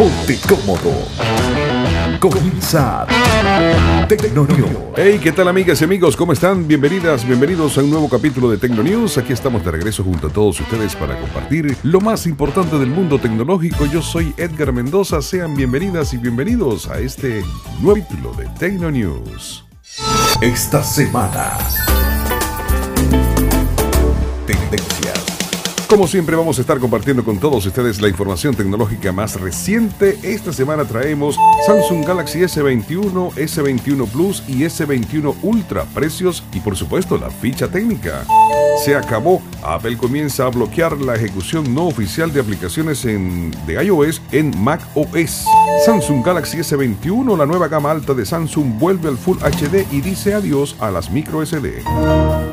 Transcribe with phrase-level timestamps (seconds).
[0.00, 0.94] Ponte cómodo.
[2.20, 3.06] Comienza
[4.08, 4.94] Tecnonews.
[4.96, 6.16] Hey, ¿qué tal amigas y amigos?
[6.16, 6.66] ¿Cómo están?
[6.66, 9.18] Bienvenidas, bienvenidos a un nuevo capítulo de Tecnonews.
[9.18, 13.18] Aquí estamos de regreso junto a todos ustedes para compartir lo más importante del mundo
[13.18, 13.84] tecnológico.
[13.84, 15.20] Yo soy Edgar Mendoza.
[15.20, 17.44] Sean bienvenidas y bienvenidos a este
[17.82, 19.66] nuevo capítulo de Tecnonews.
[20.40, 21.58] Esta semana.
[25.90, 30.16] Como siempre vamos a estar compartiendo con todos ustedes la información tecnológica más reciente.
[30.22, 37.18] Esta semana traemos Samsung Galaxy S21, S21 Plus y S21 Ultra, precios y por supuesto
[37.18, 38.24] la ficha técnica.
[38.84, 39.42] Se acabó.
[39.64, 44.80] Apple comienza a bloquear la ejecución no oficial de aplicaciones en, de iOS en Mac
[44.94, 45.44] OS.
[45.84, 50.34] Samsung Galaxy S21, la nueva gama alta de Samsung, vuelve al Full HD y dice
[50.34, 51.82] adiós a las micro SD.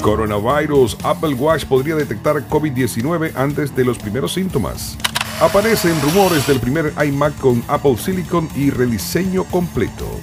[0.02, 4.98] Coronavirus, Apple Watch podría detectar COVID-19 antes de los primeros síntomas.
[5.40, 10.20] Aparecen rumores del primer iMac con Apple Silicon y rediseño completo.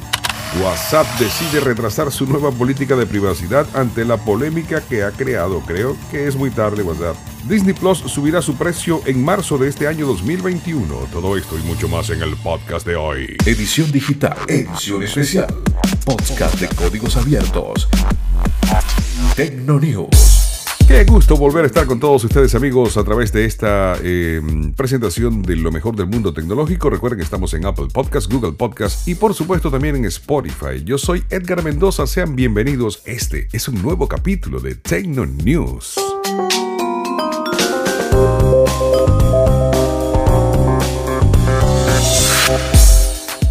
[0.62, 5.60] WhatsApp decide retrasar su nueva política de privacidad ante la polémica que ha creado.
[5.60, 7.16] Creo que es muy tarde WhatsApp.
[7.48, 11.08] Disney Plus subirá su precio en marzo de este año 2021.
[11.12, 13.36] Todo esto y mucho más en el podcast de hoy.
[13.44, 14.36] Edición digital.
[14.48, 15.54] Edición especial.
[16.04, 17.88] Podcast de códigos abiertos.
[19.34, 20.33] Tecnonews.
[20.86, 24.40] Qué gusto volver a estar con todos ustedes amigos a través de esta eh,
[24.76, 26.90] presentación de lo mejor del mundo tecnológico.
[26.90, 30.84] Recuerden que estamos en Apple Podcast, Google Podcast y por supuesto también en Spotify.
[30.84, 33.02] Yo soy Edgar Mendoza, sean bienvenidos.
[33.06, 35.96] Este es un nuevo capítulo de Tecno News.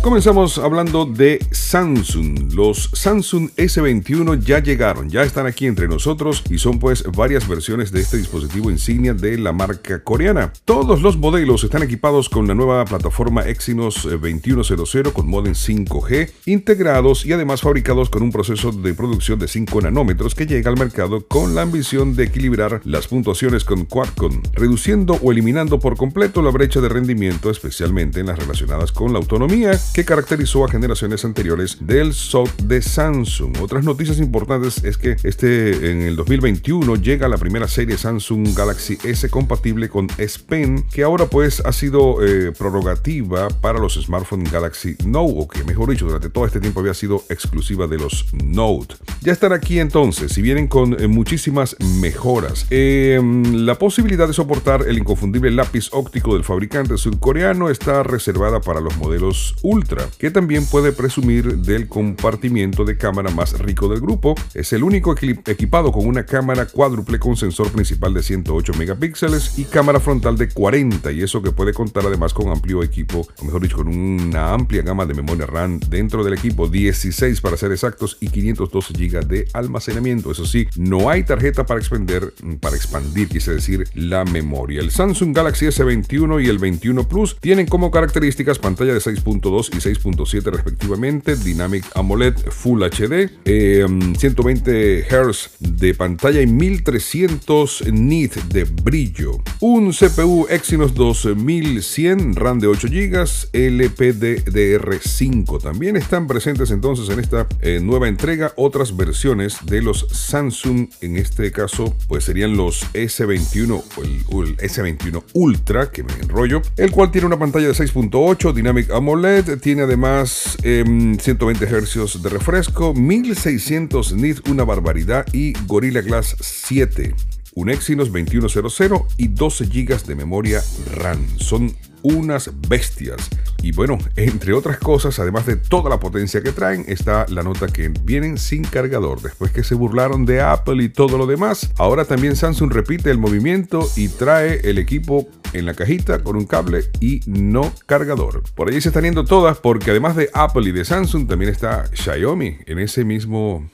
[0.03, 2.51] Comenzamos hablando de Samsung.
[2.51, 7.93] Los Samsung S21 ya llegaron, ya están aquí entre nosotros y son pues varias versiones
[7.93, 10.51] de este dispositivo insignia de la marca coreana.
[10.65, 17.25] Todos los modelos están equipados con la nueva plataforma Exynos 2100 con modem 5G integrados
[17.25, 21.25] y además fabricados con un proceso de producción de 5 nanómetros que llega al mercado
[21.29, 26.51] con la ambición de equilibrar las puntuaciones con Qualcomm, reduciendo o eliminando por completo la
[26.51, 31.77] brecha de rendimiento, especialmente en las relacionadas con la autonomía que caracterizó a generaciones anteriores
[31.79, 33.61] del SOC de Samsung.
[33.61, 38.97] Otras noticias importantes es que este en el 2021 llega la primera serie Samsung Galaxy
[39.03, 44.51] S compatible con S Pen, que ahora pues ha sido eh, prorrogativa para los smartphones
[44.51, 48.25] Galaxy Note, o que mejor dicho, durante todo este tiempo había sido exclusiva de los
[48.33, 48.95] Note.
[49.21, 52.65] Ya están aquí entonces, y vienen con eh, muchísimas mejoras.
[52.71, 58.81] Em, la posibilidad de soportar el inconfundible lápiz óptico del fabricante surcoreano está reservada para
[58.81, 59.82] los modelos Ultra
[60.17, 64.35] que también puede presumir del compartimiento de cámara más rico del grupo.
[64.53, 69.65] Es el único equipado con una cámara cuádruple con sensor principal de 108 megapíxeles y
[69.65, 73.61] cámara frontal de 40 y eso que puede contar además con amplio equipo, o mejor
[73.61, 78.17] dicho, con una amplia gama de memoria RAM dentro del equipo, 16 para ser exactos
[78.19, 80.31] y 512 GB de almacenamiento.
[80.31, 84.81] Eso sí, no hay tarjeta para expandir, para expandir, quise decir, la memoria.
[84.81, 89.77] El Samsung Galaxy S21 y el 21 Plus tienen como características pantalla de 6.2 y
[89.77, 99.41] 6.7 respectivamente, Dynamic AMOLED Full HD, 120 Hz de pantalla y 1300 nit de brillo.
[99.59, 105.61] Un CPU Exynos 2100, RAM de 8 GB, LPDDR5.
[105.61, 111.17] También están presentes entonces en esta eh, nueva entrega otras versiones de los Samsung, en
[111.17, 113.83] este caso pues serían los S21
[114.29, 118.91] o el, S21 Ultra, que me enrollo, el cual tiene una pantalla de 6.8, Dynamic
[118.91, 126.35] AMOLED, tiene además 120 em, Hz de refresco, 1600 nits, una barbaridad, y Gorilla Glass
[126.41, 127.15] 7,
[127.55, 131.25] un Exynos 2100 y 12 GB de memoria RAM.
[131.37, 133.29] Son unas bestias.
[133.61, 137.67] Y bueno, entre otras cosas, además de toda la potencia que traen, está la nota
[137.67, 139.21] que vienen sin cargador.
[139.21, 143.17] Después que se burlaron de Apple y todo lo demás, ahora también Samsung repite el
[143.17, 148.43] movimiento y trae el equipo en la cajita con un cable y no cargador.
[148.55, 151.85] Por allí se están yendo todas porque además de Apple y de Samsung también está
[151.93, 153.69] Xiaomi en ese mismo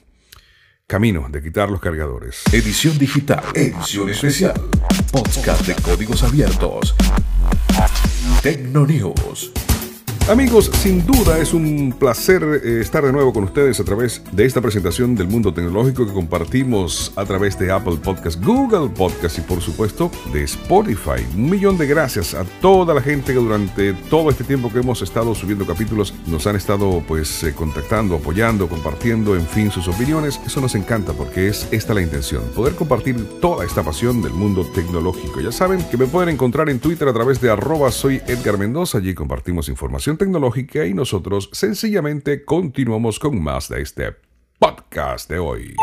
[0.87, 2.41] camino de quitar los cargadores.
[2.51, 4.59] Edición digital, edición especial,
[5.11, 6.95] podcast de códigos abiertos.
[8.41, 9.51] Tecno News.
[10.29, 14.45] Amigos, sin duda es un placer eh, estar de nuevo con ustedes a través de
[14.45, 19.41] esta presentación del mundo tecnológico que compartimos a través de Apple Podcast, Google Podcast y
[19.41, 21.25] por supuesto de Spotify.
[21.33, 25.01] Un millón de gracias a toda la gente que durante todo este tiempo que hemos
[25.01, 30.39] estado subiendo capítulos nos han estado pues eh, contactando, apoyando, compartiendo, en fin, sus opiniones.
[30.45, 34.63] Eso nos encanta porque es esta la intención, poder compartir toda esta pasión del mundo
[34.75, 35.41] tecnológico.
[35.41, 38.99] Ya saben que me pueden encontrar en Twitter a través de arroba soy Edgar Mendoza,
[38.99, 44.15] allí compartimos información tecnológica y nosotros sencillamente continuamos con más de este
[44.59, 45.75] podcast de hoy.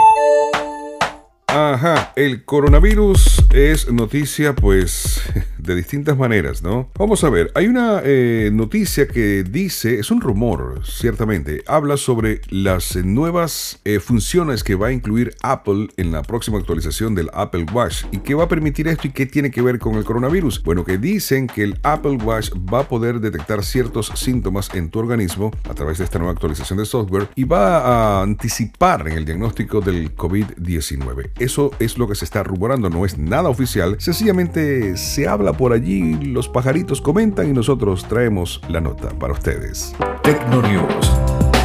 [1.58, 5.22] Ajá, el coronavirus es noticia pues
[5.58, 6.90] de distintas maneras, ¿no?
[6.98, 12.42] Vamos a ver, hay una eh, noticia que dice, es un rumor, ciertamente, habla sobre
[12.50, 17.64] las nuevas eh, funciones que va a incluir Apple en la próxima actualización del Apple
[17.72, 18.04] Watch.
[18.12, 20.62] ¿Y qué va a permitir esto y qué tiene que ver con el coronavirus?
[20.62, 24.98] Bueno, que dicen que el Apple Watch va a poder detectar ciertos síntomas en tu
[24.98, 27.78] organismo a través de esta nueva actualización de software y va
[28.18, 31.30] a anticipar en el diagnóstico del COVID-19.
[31.46, 35.72] Eso es lo que se está rumorando, no es nada oficial, sencillamente se habla por
[35.72, 39.94] allí, los pajaritos comentan y nosotros traemos la nota para ustedes.
[40.24, 41.12] Tecnonews.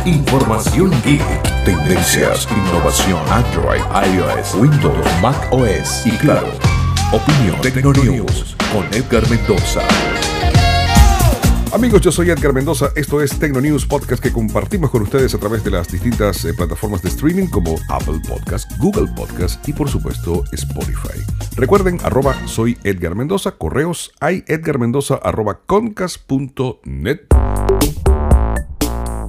[0.06, 1.24] Información geek,
[1.66, 3.81] tendencias, innovación, Android,
[4.13, 6.50] iOS, Windows, Mac OS y claro,
[7.12, 9.81] opinión Tecnonews con Edgar Mendoza.
[11.74, 12.92] Amigos, yo soy Edgar Mendoza.
[12.98, 16.54] Esto es Tecno News Podcast que compartimos con ustedes a través de las distintas eh,
[16.54, 21.18] plataformas de streaming como Apple Podcast, Google Podcast y por supuesto Spotify.
[21.56, 24.44] Recuerden, arroba soy Edgar Mendoza, correos hay.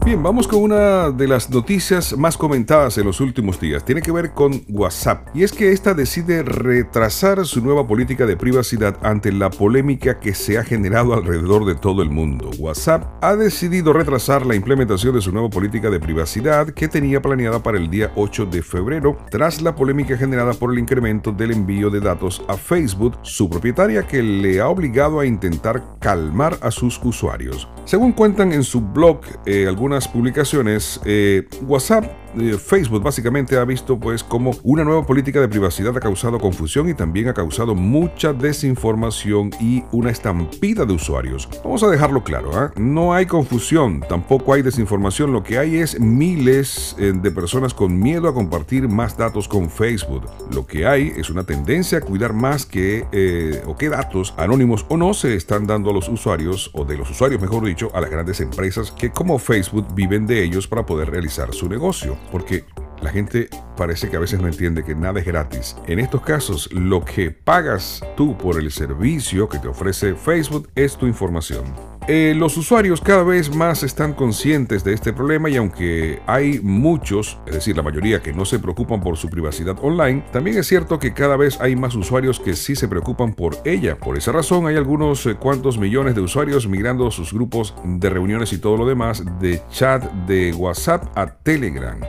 [0.05, 3.85] Bien, vamos con una de las noticias más comentadas en los últimos días.
[3.85, 5.29] Tiene que ver con WhatsApp.
[5.33, 10.35] Y es que esta decide retrasar su nueva política de privacidad ante la polémica que
[10.35, 12.51] se ha generado alrededor de todo el mundo.
[12.59, 17.63] WhatsApp ha decidido retrasar la implementación de su nueva política de privacidad que tenía planeada
[17.63, 21.91] para el día 8 de febrero, tras la polémica generada por el incremento del envío
[21.91, 27.01] de datos a Facebook, su propietaria que le ha obligado a intentar calmar a sus
[27.05, 27.69] usuarios.
[27.85, 32.05] Según cuentan en su blog eh, algunas publicaciones, eh, WhatsApp
[32.39, 36.89] eh, Facebook básicamente ha visto pues como una nueva política de privacidad ha causado confusión
[36.89, 41.49] y también ha causado mucha desinformación y una estampida de usuarios.
[41.65, 42.71] Vamos a dejarlo claro, ¿eh?
[42.77, 47.99] no hay confusión, tampoco hay desinformación, lo que hay es miles eh, de personas con
[47.99, 50.27] miedo a compartir más datos con Facebook.
[50.53, 54.87] Lo que hay es una tendencia a cuidar más que eh, o qué datos anónimos
[54.89, 58.01] o no se están dando a los usuarios o de los usuarios, mejor dicho, a
[58.01, 62.65] las grandes empresas que como Facebook viven de ellos para poder realizar su negocio porque
[63.03, 65.77] la gente parece que a veces no entiende que nada es gratis.
[65.87, 70.97] En estos casos, lo que pagas tú por el servicio que te ofrece Facebook es
[70.97, 71.92] tu información.
[72.09, 77.39] Eh, los usuarios cada vez más están conscientes de este problema y aunque hay muchos,
[77.47, 80.99] es decir, la mayoría que no se preocupan por su privacidad online, también es cierto
[80.99, 83.97] que cada vez hay más usuarios que sí se preocupan por ella.
[83.97, 88.53] Por esa razón hay algunos eh, cuantos millones de usuarios migrando sus grupos de reuniones
[88.53, 92.01] y todo lo demás de chat de WhatsApp a Telegram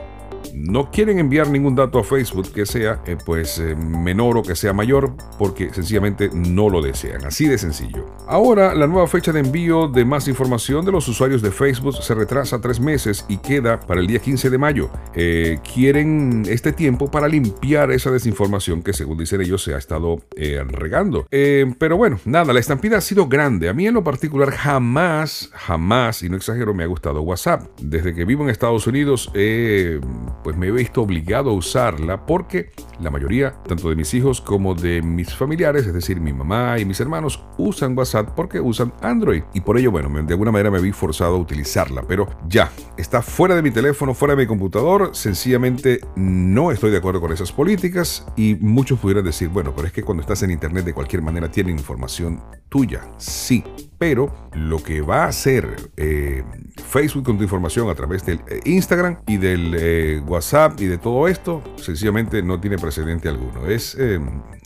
[0.52, 4.56] no quieren enviar ningún dato a Facebook que sea eh, pues eh, menor o que
[4.56, 7.24] sea mayor porque sencillamente no lo desean.
[7.24, 8.06] Así de sencillo.
[8.26, 12.14] Ahora la nueva fecha de envío de más información de los usuarios de Facebook se
[12.14, 14.90] retrasa tres meses y queda para el día 15 de mayo.
[15.14, 20.18] Eh, quieren este tiempo para limpiar esa desinformación que según dicen ellos se ha estado
[20.68, 21.26] regando.
[21.30, 23.68] pero bueno, nada, la estampida ha sido grande.
[23.68, 27.62] A mí en lo particular jamás, jamás, y no exagero, me ha gustado WhatsApp.
[27.80, 29.30] Desde que vivo en Estados Unidos
[30.42, 32.70] pues me he visto obligado a usarla porque
[33.00, 36.84] la mayoría, tanto de mis hijos como de mis familiares, es decir, mi mamá y
[36.84, 39.42] mis hermanos, usan WhatsApp porque usan Android.
[39.52, 42.02] Y por ello, bueno, de alguna manera me vi forzado a utilizarla.
[42.06, 45.10] Pero ya, está fuera de mi teléfono, fuera de mi computador.
[45.12, 48.26] Sencillamente no estoy de acuerdo con esas políticas.
[48.36, 51.50] Y muchos pudieran decir, bueno, pero es que cuando estás en Internet de cualquier manera
[51.50, 53.02] tienen información tuya.
[53.18, 53.64] Sí,
[53.98, 56.42] pero lo que va a hacer eh,
[56.84, 60.98] Facebook con tu información a través del eh, Instagram y del eh, WhatsApp y de
[60.98, 63.66] todo esto, sencillamente no tiene precedente alguno.
[63.66, 63.96] Es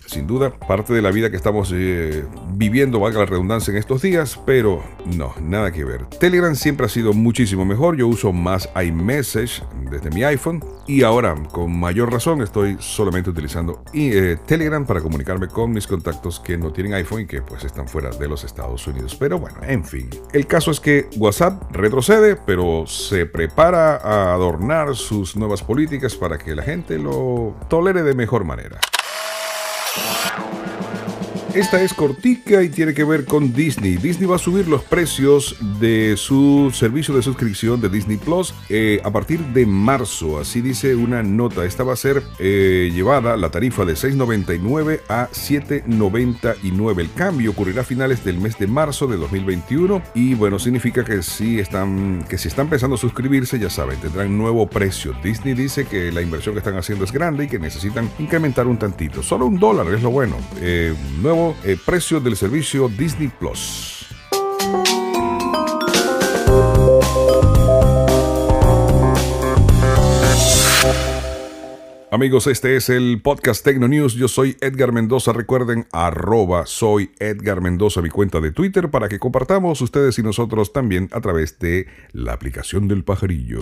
[0.08, 2.24] sin duda parte de la vida que estamos eh,
[2.54, 6.06] viviendo, valga la redundancia, en estos días, pero no, nada que ver.
[6.06, 11.34] Telegram siempre ha sido muchísimo mejor, yo uso más iMessage desde mi iPhone y ahora
[11.52, 16.72] con mayor razón estoy solamente utilizando eh, Telegram para comunicarme con mis contactos que no
[16.72, 19.14] tienen iPhone y que pues están fuera de los Estados Unidos.
[19.14, 24.96] Pero bueno, en fin, el caso es que WhatsApp retrocede, pero se prepara a adornar
[24.96, 28.80] sus nuevas políticas para que la gente lo tolere de mejor manera.
[31.58, 33.96] Esta es cortica y tiene que ver con Disney.
[33.96, 39.00] Disney va a subir los precios de su servicio de suscripción de Disney Plus eh,
[39.02, 40.38] a partir de marzo.
[40.38, 41.64] Así dice una nota.
[41.64, 47.00] Esta va a ser eh, llevada la tarifa de 6.99 a 7.99.
[47.00, 51.24] El cambio ocurrirá a finales del mes de marzo de 2021 y bueno, significa que
[51.24, 55.12] si están que si están empezando a suscribirse, ya saben, tendrán nuevo precio.
[55.24, 58.78] Disney dice que la inversión que están haciendo es grande y que necesitan incrementar un
[58.78, 59.24] tantito.
[59.24, 60.36] Solo un dólar es lo bueno.
[60.60, 64.06] Eh, nuevo eh, precio del servicio Disney Plus.
[72.10, 74.14] Amigos, este es el podcast Tecno News.
[74.14, 75.32] Yo soy Edgar Mendoza.
[75.32, 80.72] Recuerden, arroba soy Edgar Mendoza, mi cuenta de Twitter, para que compartamos ustedes y nosotros
[80.72, 83.60] también a través de la aplicación del pajarillo.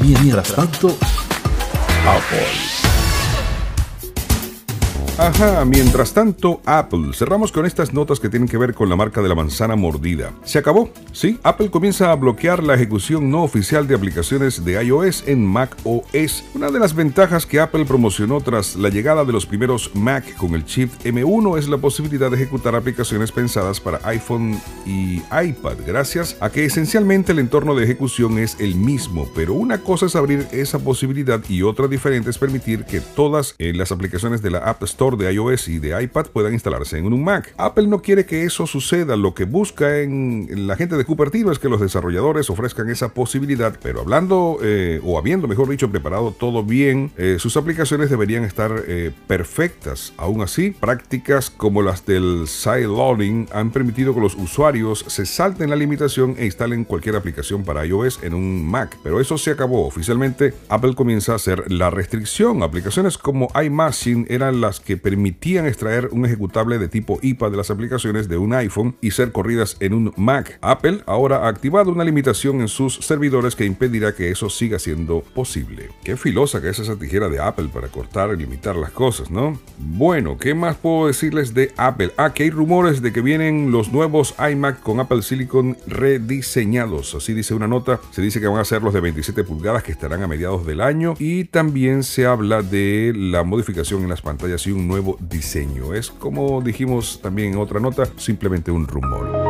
[0.00, 0.96] Mientras tanto,
[2.06, 2.81] Apple.
[5.18, 7.12] Ajá, mientras tanto, Apple.
[7.12, 10.32] Cerramos con estas notas que tienen que ver con la marca de la manzana mordida.
[10.42, 11.38] Se acabó, ¿sí?
[11.42, 16.44] Apple comienza a bloquear la ejecución no oficial de aplicaciones de iOS en Mac OS.
[16.54, 20.54] Una de las ventajas que Apple promocionó tras la llegada de los primeros Mac con
[20.54, 26.38] el chip M1 es la posibilidad de ejecutar aplicaciones pensadas para iPhone y iPad, gracias
[26.40, 30.48] a que esencialmente el entorno de ejecución es el mismo, pero una cosa es abrir
[30.52, 34.82] esa posibilidad y otra diferente es permitir que todas eh, las aplicaciones de la App
[34.84, 37.52] Store de iOS y de iPad puedan instalarse en un Mac.
[37.56, 41.58] Apple no quiere que eso suceda, lo que busca en la gente de Cupertino es
[41.58, 46.62] que los desarrolladores ofrezcan esa posibilidad, pero hablando eh, o habiendo, mejor dicho, preparado todo
[46.62, 50.12] bien, eh, sus aplicaciones deberían estar eh, perfectas.
[50.16, 55.76] Aún así, prácticas como las del sideloading han permitido que los usuarios se salten la
[55.76, 59.84] limitación e instalen cualquier aplicación para iOS en un Mac, pero eso se acabó.
[59.84, 62.62] Oficialmente, Apple comienza a hacer la restricción.
[62.62, 67.70] Aplicaciones como iMachine eran las que permitían extraer un ejecutable de tipo IPA de las
[67.70, 70.58] aplicaciones de un iPhone y ser corridas en un Mac.
[70.60, 75.20] Apple ahora ha activado una limitación en sus servidores que impedirá que eso siga siendo
[75.20, 75.90] posible.
[76.04, 79.58] Qué filosa que es esa tijera de Apple para cortar y limitar las cosas, ¿no?
[79.78, 82.12] Bueno, ¿qué más puedo decirles de Apple?
[82.16, 87.14] Ah, que hay rumores de que vienen los nuevos iMac con Apple Silicon rediseñados.
[87.14, 88.00] Así dice una nota.
[88.10, 90.80] Se dice que van a ser los de 27 pulgadas que estarán a mediados del
[90.80, 95.94] año y también se habla de la modificación en las pantallas y un nuevo diseño.
[95.94, 99.41] Es como dijimos también en otra nota, simplemente un rumor.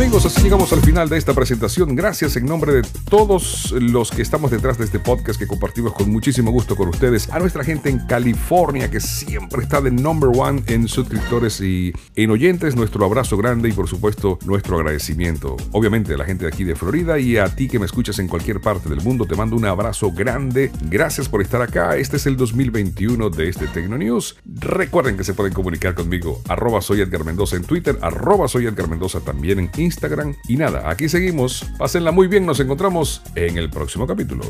[0.00, 1.94] Amigos, así llegamos al final de esta presentación.
[1.94, 6.10] Gracias en nombre de todos los que estamos detrás de este podcast que compartimos con
[6.10, 7.28] muchísimo gusto con ustedes.
[7.28, 12.30] A nuestra gente en California que siempre está de number one en suscriptores y en
[12.30, 15.58] oyentes, nuestro abrazo grande y por supuesto nuestro agradecimiento.
[15.72, 18.28] Obviamente a la gente de aquí de Florida y a ti que me escuchas en
[18.28, 20.72] cualquier parte del mundo, te mando un abrazo grande.
[20.84, 21.98] Gracias por estar acá.
[21.98, 24.38] Este es el 2021 de este Tecno News.
[24.46, 26.40] Recuerden que se pueden comunicar conmigo.
[26.48, 30.36] Arroba soy Edgar Mendoza en Twitter, arroba soy Edgar Mendoza también en Instagram Instagram.
[30.48, 31.66] Y nada, aquí seguimos.
[31.78, 34.44] Pásenla muy bien, nos encontramos en el próximo capítulo.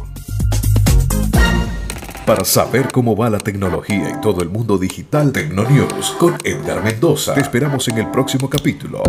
[2.26, 7.34] Para saber cómo va la tecnología y todo el mundo digital, Tecnonews con Edgar Mendoza.
[7.34, 9.02] Te esperamos en el próximo capítulo.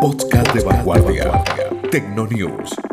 [0.00, 1.30] Podcast de vanguardia.
[1.90, 2.89] Tecnonews.